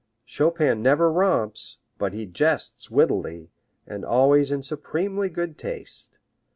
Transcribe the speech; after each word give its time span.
Chopin 0.25 0.81
never 0.81 1.11
romps, 1.11 1.77
but 1.99 2.11
he 2.11 2.25
jests 2.25 2.89
wittily, 2.89 3.51
and 3.85 4.03
always 4.03 4.49
in 4.49 4.63
supremely 4.63 5.29
good 5.29 5.59
taste. 5.59 6.17